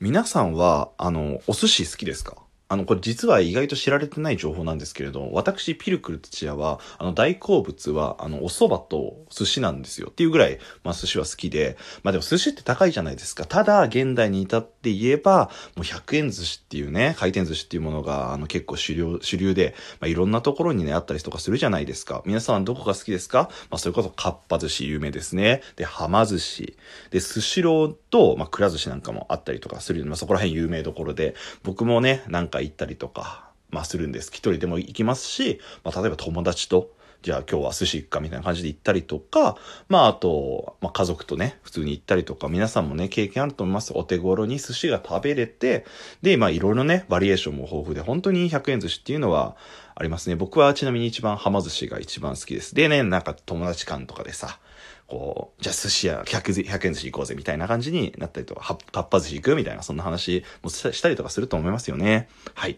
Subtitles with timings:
[0.00, 2.36] 皆さんは、あの、お寿司好きですか？
[2.70, 10.08] あの、これ実は意外と知られてない情報なんですけれど、私、ピルクル土屋は、あの、大好物は、あの、お蕎麦と寿司なんですよ。
[10.10, 13.46] っていうぐらい、まあ、寿司は好きで、まあでも寿司って高いじゃないですか。
[13.46, 22.22] ただ、現代に至って言えば、もう100円寿司っていうね、回転寿司っていうものが、あの、結構主流、主流で、まあ、いろんなところにね、あったりとかするじゃないですか。
[22.26, 23.48] 皆さんどこが好きですか？
[23.70, 25.62] まあ、それこそ、かっぱ寿司有名ですね。
[25.76, 26.76] で、はま寿司。
[27.12, 34.30] で、寿司ローと、まあ、くら寿司なんかもあったりとかする、まあ、そこら辺有名どころで、僕もね、なんか行ったりとか、まあするんです。
[34.32, 36.90] 一人でも行きますし、まあ例えば友達と、
[37.20, 39.56] じゃあ今日は寿司行くかみたいな感じで行ったりとか、
[39.88, 43.92] まああと、まあ家族とね、普通に行ったりとか、皆さんもね、経験あると思います。
[43.94, 45.84] お手頃に寿司が食べれて、
[46.22, 49.56] で、まあいろいろね、バリエーションも豊富で、本当に100円寿司っていうのは
[49.96, 50.36] ありますね。
[50.36, 52.74] 僕はちなみに一番浜寿司が一番好きです。
[52.74, 54.60] でね、なんか友達間とかでさ、
[55.08, 62.28] こう、じゃあ寿司屋 100, 100円寿司行こうぜみたいな感じになったりとか、かっぱ寿司行くみたいな、そんな話もしたりとかすると思いますよね。
[62.54, 62.76] はい。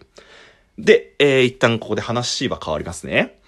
[0.78, 3.40] で、えー、一旦ここで話は変わりますね。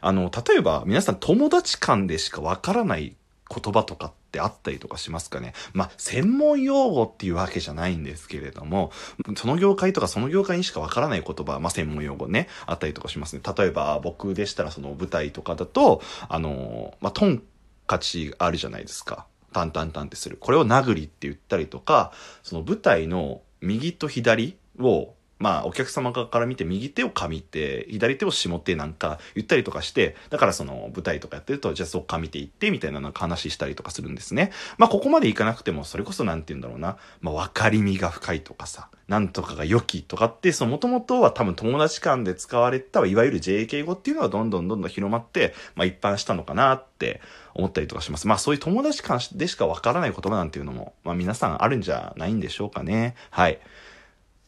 [0.00, 3.16] あの、例えば皆さん友達間でしかわからない
[3.48, 5.54] 言葉とかってあったりとかしますかね。
[5.72, 8.90] まあ、専門用語っていうわけじゃないんですけれども、
[9.36, 13.42] その業界とかその業界にしかわからない言葉、まあ、専門用語ね、あったりとかしますね。
[13.56, 17.42] 例えば僕でしたらその舞台とかだと、あの、まあ、トン
[17.86, 19.26] 価値あるじゃないですか。
[19.52, 20.36] タンタンタンってする。
[20.38, 34.52] これを殴りって言ったりとか、その舞台の右と左をまあ、お客様から見て右手を噛みて、左手を下手なんか言ったりとかして、だからその舞台とかやってると、じゃあそっか見ていってみたいななんか話したりとかするんですね。
[34.78, 47.20] まあ、ここまでいかなくても、それこそなんて言うんだろうな、まあ、分かりみが深いとかさ、なんとかが良きとかって、その元々は多分友達間で使われた、いわゆる JK 語っていうのはどんどんどんどん広まって、まあ、一般したのかなって
[47.54, 48.26] 思ったりとかします。
[48.26, 53.14] まあ、そういう友達間でしか分からない言葉なんていうのも、まあ、皆さんあるんじゃないんでしょうかね。
[53.30, 53.58] はい。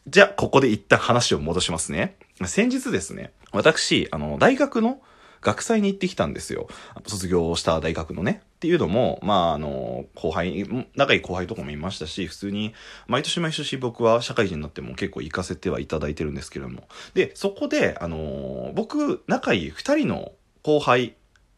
[0.07, 2.15] じゃあ、ここで一旦話を戻しますね。
[2.45, 5.01] 先日ですね、私、あの、大学の
[5.41, 6.69] 学祭に行ってきたんですよ。
[7.05, 8.41] 卒業した大学のね。
[8.55, 10.65] っていうのも、まあ、あの、後輩、
[10.95, 12.73] 仲いい後輩とかもいましたし、普通に、
[13.07, 16.87] 毎年毎年僕は社会人になっても結構行かせてはいただいてるんですけれども。
[17.13, 20.31] で、そこで、あの、僕、仲いい二人の
[20.63, 21.15] 後輩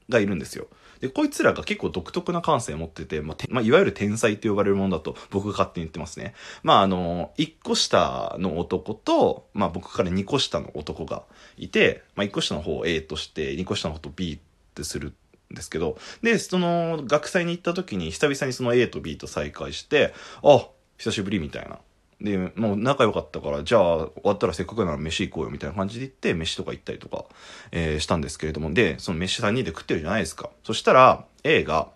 [0.10, 0.68] がいるんですよ。
[1.00, 6.34] で、こいつらが結構独特な感性を持ってて、まあ、まあ、いわゆる天才って呼ばれるものだと僕が勝手に言ってますね。
[6.64, 11.24] まあ、あの、1個下の男と、まあ、僕から2個下の男が
[11.58, 14.40] いて、まあ、1個下の方を A として、2個下の方と B っ
[14.74, 15.14] てする
[15.52, 20.68] ですけど、で、その、学祭に行った時に久々にその A と B と再会して、あ、
[20.98, 21.80] 久しぶりみたいな。
[22.22, 27.26] で、もう仲良かったから、じゃあ終わったらせっかくなら飯行こうよみたいな感じで行って、飯とか行ったりとか、
[27.72, 30.50] えー、したんですけれども、で、その飯3人で食ってるじゃないですか。
[30.64, 31.88] そしたら、A が、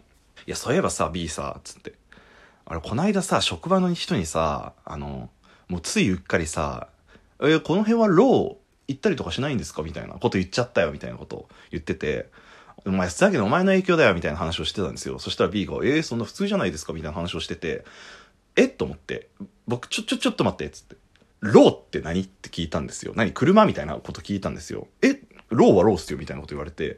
[0.47, 1.93] いや、そういえばさ、B さ、つって。
[2.65, 5.29] あれ、こないださ、職場の人にさ、あの、
[5.67, 6.87] もうついうっかりさ、
[7.41, 8.55] えこの辺はロー
[8.87, 9.81] 行ったりとかしないんですか？
[9.81, 12.29] みたいなこと言っちゃったよ、みたいなことを言ってて、
[12.85, 15.19] お前、だけどお前の影響だよ、みたいな話をしてたんですよ。
[15.19, 16.93] そしたら B が、えー、そんな普通じゃないですか？
[16.93, 17.83] みたいな話をしてて、
[18.55, 18.67] え？
[18.67, 19.29] と思って、
[19.67, 20.95] 僕、ちょ、ちょ、ちょっと待って、つって。
[21.41, 22.21] ローって何？
[22.21, 23.13] って聞いたんですよ。
[23.15, 23.31] 何？
[23.31, 23.65] 車？
[23.65, 24.87] みたいなこと聞いたんですよ。
[25.01, 25.21] え？
[25.49, 26.97] ローはローっすよみたいなこと言われて。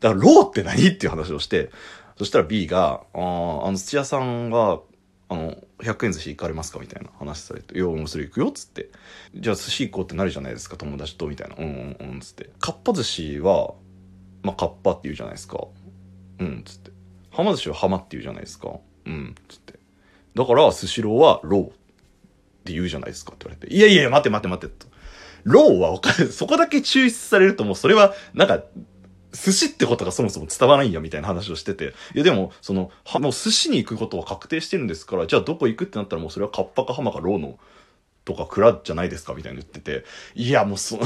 [0.00, 0.86] だからローって何？
[0.88, 1.70] っていう話をして、
[2.16, 4.80] そしたら B が、ああ、あの土屋さんが、
[5.28, 6.78] あの、100円寿司行かれますか？
[6.78, 8.48] みたいな話されて、いや、もうそれ行くよ？
[8.48, 8.90] っつって。
[9.34, 11.56] じゃあ寿司行こうってなるじゃないですか、友達と、みたいな。
[11.56, 12.50] うんうんうん、つって。
[12.60, 13.74] かっぱ寿司は、
[14.42, 15.58] まあ、かっぱって言うじゃないですか。
[16.38, 16.92] うん、つって。
[17.30, 18.78] はま寿司ははまって言うじゃないですか。
[19.06, 19.79] うん、つって。
[20.34, 21.70] だから、スシローはローっ
[22.64, 23.74] て言うじゃないですかって言われて。
[23.74, 24.86] いやいや、待て待て待てと。
[25.44, 28.62] ローはお金、そこだけ抽出されるともうそれは、なんか、
[29.32, 31.94] 寿司ってことがそもそも伝わらないんやみたいな話をしてて。
[32.14, 37.58] いやでも、その、は、もう寿司に行くことは確定してるんですから、じゃあどこ行くってなったらもうそれはカッパかハマかローの
[38.24, 40.04] とか蔵じゃないですかみたいな言ってて。
[40.34, 40.98] いやもうそ、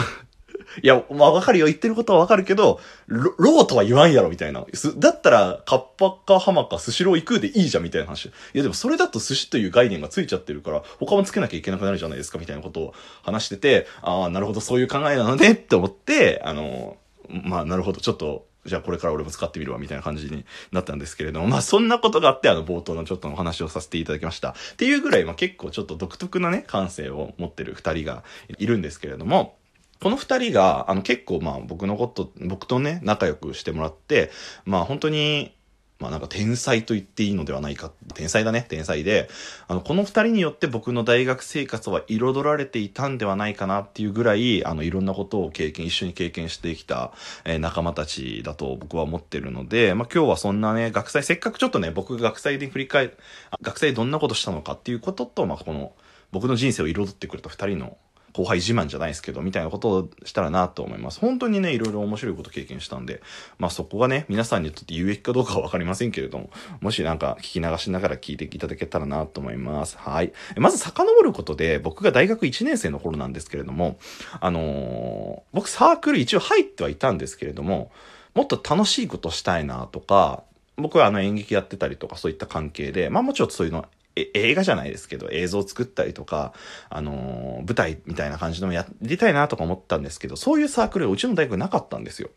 [0.83, 1.67] いや、まあわかるよ。
[1.67, 4.65] 言ってることはわかるけど、ロローとは言わんやろ、みたいな。
[4.97, 8.27] だったら、カッパかハマかスシロー行くでいいじゃん、みたいな話。
[8.27, 16.97] いや、でもそれだと寿司という概念がついちゃってるから、他もつけなきゃいけなくなるじゃないですか、みたいなことを話してて、ああ、なるほど、そういう考えなのね、って思って、あの、
[17.29, 24.51] まあ、なるほど、ちょっと、じゃあこれから俺も使ってみるわ、みたいな感じになったんですけれども、まあそんなことがあって、あの冒頭のちょっとお話をさせていただきました。
[24.51, 28.25] っていうぐらい、まあ結構ちょっと独特なね、感性を持ってる二人が
[28.59, 29.57] いるんですけれども、
[30.05, 34.31] この二人が、あの、結構、まあ、僕のこと、僕とね、仲良くしてもらって、
[34.67, 35.57] まあ、本当に、
[35.99, 37.91] まあなんか天才と言っていいのではないか。
[38.13, 39.31] 天才だね、天才で。
[39.67, 47.13] あの、この二人によって僕の大学生活は彩られていたんではないかなっていうぐらい、あの、いろんなことを経験、一緒に経験してきた、
[47.47, 53.15] えー、仲間たちだと僕は思ってるので、まあ今日はそんなね、学祭、せっかくちょっとね、僕が学祭で振り返、
[53.63, 55.93] 学祭どんなことしたのかっていうことと、まあこの、
[56.31, 57.97] 僕の人生を彩ってくれた二人の
[58.35, 61.21] 後輩自慢じゃないですけど、みたいなことをしたらなと思います。
[61.21, 63.23] 本当にね、いろいろ面白いこと経験したんで、
[63.59, 66.51] まあそこがね、皆さんにとって有益かどうかはわかりませんけれども、
[66.81, 69.97] もしなんか聞き流しながら聞いていただけたらなと思います。
[69.97, 70.33] はい。
[70.57, 73.99] まず遡ることで、僕が大学1年生の頃なんですけれども、
[74.41, 77.93] あのー、僕サークル一応入ってはいたんですけれども、
[78.35, 80.43] もっと楽しいことしたいなとか、
[80.77, 86.53] 僕はあの演劇やってたりとかそういった関係で、まあもちろんそういうの映画じゃないですけど、映像を作ったりとか、
[86.89, 92.31] あのー、舞台みたいな感じのもやりたいなとか思ったんですけど、そういうサークルがうちの大学なかったんですよ。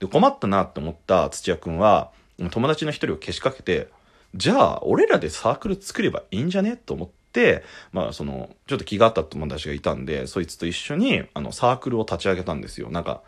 [0.00, 2.10] で、困ったなって思った土屋くんは、
[2.50, 3.88] 友達の一人をけしかけて、
[4.34, 7.62] じゃあ、俺らでサークル作ればいいんじゃねと思って、
[7.92, 12.90] まあ、その、ちょっと気があった友達がいたんで、そいつと一緒に、あの、サークルを立ち上げたんですよ。
[12.90, 13.22] なんか、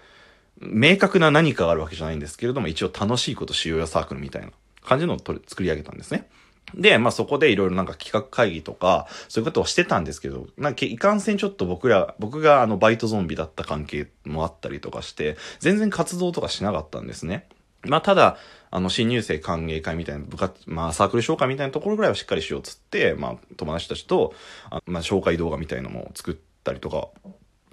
[0.60, 4.50] 明確な何かがあるわけじゃないんですけれども、一応楽しいことしようよサークルみたいな
[4.82, 6.28] 感じのを作り上げたんですね。
[6.74, 17.48] で、まあそこでいろいろなんか企画会議とか、そういうことをしてたんですけど、なんかいかんせんちょっと僕ら、僕があのバイトゾンビだった関係もあったりとかして、全然活動とかしなかったんですね。
[17.84, 18.36] まあただ、
[18.70, 24.34] あの新入生歓迎会みたいな部活、まあサークル紹介みたいなところぐらいはしっかりしようっつって、まあ友達たちと、
[24.70, 27.08] あまあ紹介動画みたいなのも作ったりとか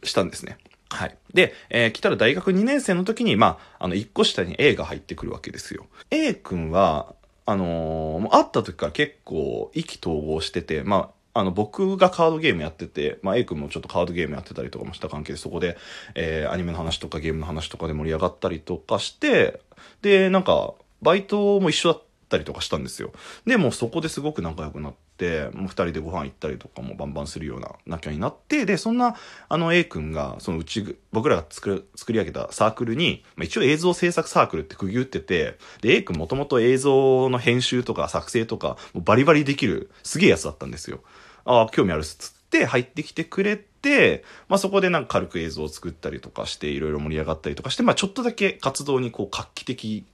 [0.04, 0.58] したんですね。
[0.94, 1.18] はい。
[1.34, 5.88] で、えー、来たら大学2年生の時に、まあ、あの、1個下に A が入ってくるわけですよ。
[6.12, 15.78] A 君は、あのー、会った時から結構意気投合してて、まあ、あの、僕がカードゲームやってて、まあ、A 君もちょっとカードゲームやってたりとかもした関係で、そこで、
[16.16, 19.60] えー、アニメの話とかゲームの話とかで盛り上がったりとかして、
[20.02, 23.12] で、なんか、バイトも一緒だったりとかしたんですよ。
[23.46, 25.04] で、もそこですごく仲良くなって、
[25.54, 29.16] もう二人でご飯行ったりとかもバンバンするような仲になって、で、そんな、
[29.50, 41.02] あの A 君が、そのうち、僕らが作、り上げたサークルに、まあ、一応映像制作サークルって区切ってて、で、A 君もともと映像の編集とか作成とか、バリバリできる、すげえやつだったんですよ。
[41.46, 50.06] ああ、興味あるっつって入ってきてくれて、まあそこでなんか軽く映像を作ったりとかして、いろいろ盛り上がったりとかして、まあちょっとだけ活動にこう画期的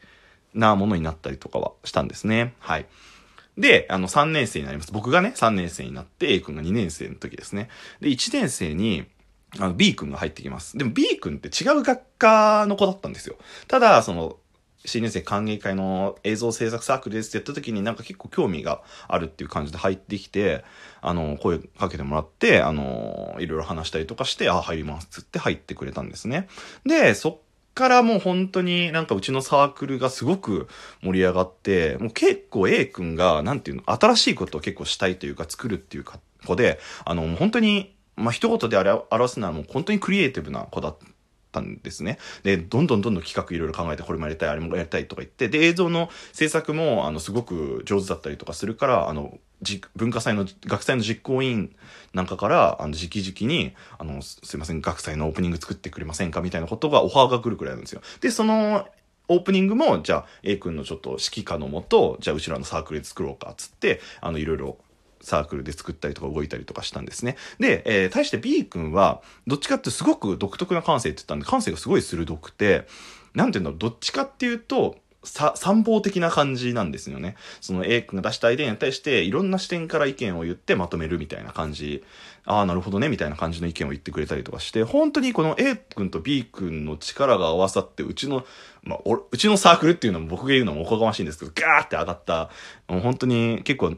[0.53, 2.53] なものになったりとかはしたんですね。
[2.59, 2.85] はい。
[3.59, 4.91] で、あの、3年生になります。
[4.91, 7.69] 僕がね、3年生になって、A 君が2年生の時ですね。
[7.99, 9.05] で、1年生に、
[9.59, 10.77] あの、B 君が入ってきます。
[10.77, 13.35] でも B 君って違う学科の子だったんですよ。
[13.67, 14.37] ただ、その、
[14.85, 20.63] 新年生歓迎会の映像制作サークルですってやった時になんか結構興味があるっていう感じで入ってきて、
[21.01, 26.47] あの、声かけてもらって、あの、いろいろ話したりとかして、あ、入りますっつって入ってくれたんですね。
[26.85, 27.37] で、そっ
[27.79, 30.67] からもう本当になんかうちのサークルがすごく
[31.01, 40.97] 盛り上がって、もう結構 A 君が、なんていうの、新しいことを結構したいというか作るっていうか子で、あの、本当に、まあ、一言で表すならもう本当にクリエイティブな子だっ
[41.53, 42.17] たんですね。
[42.43, 49.39] で、どんどんどんどん企画いろいろ考えて、これもやりたい、あれもやりたいとか言って、で、映像の制作も、あの、すごく上手だったりとかするから、あの、
[49.95, 51.75] 文化祭の、学祭の実行委員
[52.13, 58.01] なんかから、あの、直々に、あの、すいません、学祭のオープニング作ってくれませんかみたいなことがオファーが来るくらいなんですよ。
[58.21, 58.87] で、その、
[59.27, 64.77] オープニングも、じゃあ、A 君のちょっと指揮下のもと、じゃあ、うちらのサークルで作ろうか、つって、あの、いろいろ、
[65.21, 67.35] サークルで作ったりとか動いたりとかしたんですね。
[67.59, 72.87] で、えー、対して B 君は、どっちかってすごく独特な感性って言ったんで、感性がすごい鋭くて、
[73.35, 77.35] なんていうんだろう、どっちかっていうと、さ参謀的な感じなんですよね。
[77.59, 82.03] その A 君が出したアイデアに対していろんな視点から意見を言ってまとめるみたいな感じ。
[82.45, 88.45] ああ、なるほどね、みたいな感じの意見を言ってくれたりとかして、本当にこの A 君と B 君の力が合わさって、うちの、
[88.81, 88.99] まあ、
[89.31, 92.49] うちのサークルっていうのも僕が言うのもおこがましいんですけど、ガーって上がった、
[92.87, 93.93] もう本当に結構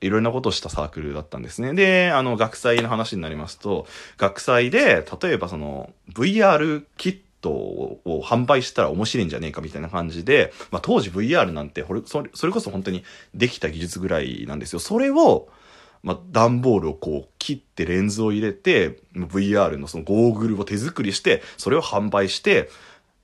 [0.00, 1.74] いろんなことをしたサークルだったんですね。
[1.74, 3.86] で、あの、学祭の話になりますと、
[4.16, 14.78] 学祭で、例えばその、VR キットを販売したら面白いんじゃねえかみたいな感じで、まあ、当時 VR なんてそれ、それこそ本当にできた技術ぐらいなんですよ。
[14.78, 15.48] それを、
[16.02, 22.70] まあ、段ボールをこう切ってレンズを入れて、VR のそのゴーグルを手作りして、それを販売して、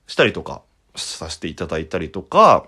[0.07, 0.61] したりとか
[0.95, 2.67] させていただいたりとか、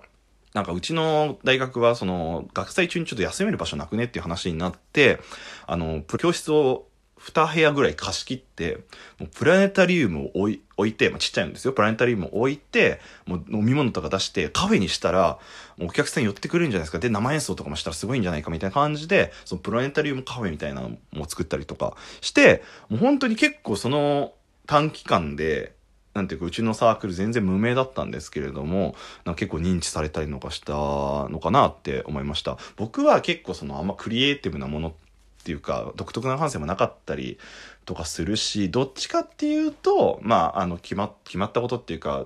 [0.53, 5.19] なんかうちの大学はその学祭中にちょっと休める場所なくねっていう話になって、
[5.65, 6.87] あの、教室を
[7.23, 8.79] 2部屋ぐらい貸し切って、
[9.19, 11.73] もうプラネタリウムを置い置いて、まあ、ちっちゃいんですよ。
[11.73, 15.37] プラネタリウムを置いて、もう飲み物とか出してカフェにしたら、
[15.79, 16.99] お客さん寄ってくるんじゃないですか。
[16.99, 24.33] で、生演奏とかもしたらすごいんじゃないかみたいな感じで、そのプラネタリウムカフェみたいなのも作ったりとかして、もう本当に結構その
[24.65, 25.73] 短期間で、
[26.13, 32.57] なんていうか、うちのサークル全然無名だったんですけれども、なんか結構認知されたりとかしたのかなって思いました。
[32.75, 34.93] 僕は結構そのあんまクリエイティブなもの
[35.41, 37.37] っていうか独特な感性もなかったり
[37.85, 42.25] とかするしどっちかっていうとまああの決ま決まったことっていうか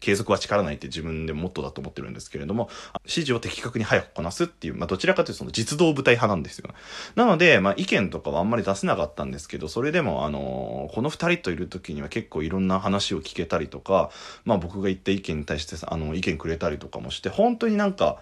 [0.00, 6.70] 継続は力ないって自分でモットーだと思ってるんですけれども、指示を的確に早くこなすっていう、まあ、どちらかというとその実動部隊派なんですよ。
[7.16, 14.10] なので、まあ、意見とかはあんまり出せなかったんですけど、それでも、あのー、この二人といる時には結構いろんな話を聞けたりとか、
[14.44, 18.20] まあ、僕が言った意見に対して、あの、意見くれたりとかもして、本当になんか、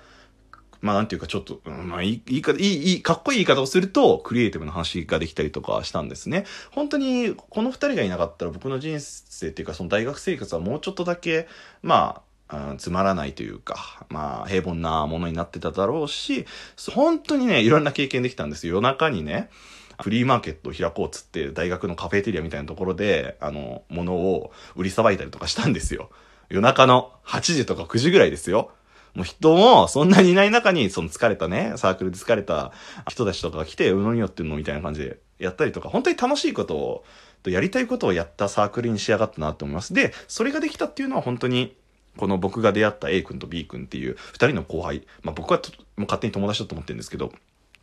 [0.81, 6.45] まあなんていうかちょっと、まあいい、いいか、いい、いい、かっこいい言い方をすると、クリエイティブな話ができたりとかしたんですね。
[6.71, 11.49] 本当に、この二人がいなかったら僕の人生っていうか、その大学生活はもうちょっとだけ、
[11.83, 16.47] まあ、うん、つまらないというか、まあ、平凡なものになってただろうし、
[16.93, 18.75] 本当にね、いろんな経験できたんですよ。
[18.75, 19.51] 夜中にね、
[20.01, 26.11] フリーマーケットを開こうっつって、大学のカフェテリアみたいなところで、あの、物を売りさばいたりとかしたんですよ。
[26.49, 28.71] 夜中の8時とか9時ぐらいですよ。
[29.17, 32.71] もう人もそんなにいない中に、その疲れたね、サークルで疲れた
[33.09, 37.05] 人たちとかが来て、うのによってんのみたいな感じでやったりとか、本当に楽しいことを、
[37.47, 39.95] やりたいことをやったサークルに仕上がったなと思います。
[39.95, 41.75] で、それができたっていうのは本当に、
[42.17, 45.65] この僕が出会った A 君と B 君っていう二人の後輩、まあ僕はも
[45.99, 47.33] う勝手に友達だと思ってるんですけど、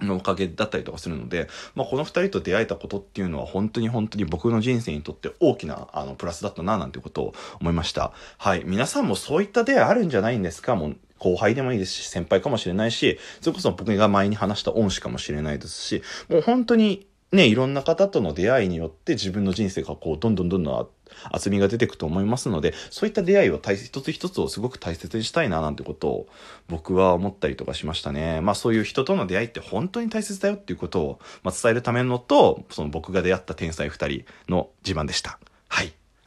[0.02, 8.12] のおかげだったりとかするので、まあ、この二人と出会えたことっていうのは本当に本当に僕の人生にとって大きなあのプラスだったななんてことを思いました。
[8.38, 8.64] はい。
[8.66, 10.76] 皆さんもそういった出会いあるんじゃないんですか？
[10.76, 20.88] もう後輩でもいいですし、先輩かもしれないし、それこそ僕が前に話した恩師かもしれないですし、もう本当にね、いろんな方との出会いによって自分の人生がこう、どんどんどんどん
[21.32, 26.28] 厚みが出てくと思いますので、そういった出会いを大一つ一つをすごく大切にしたいななんてことを
[26.68, 28.42] 僕は思ったりとかしましたね。
[28.42, 35.40] まあそういう人との出会いって本当に大切だよっていうことを、ま、伝えるためのと、その僕が出会った天才二人の自慢でした。
[35.70, 35.94] はい。